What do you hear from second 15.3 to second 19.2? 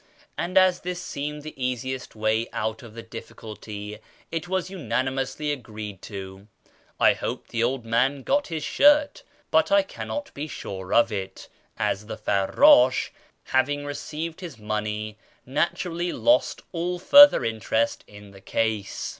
naturally lost all further interest in the case.